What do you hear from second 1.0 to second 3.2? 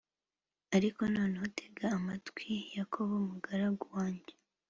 noneho, tega amatwi, yakobo,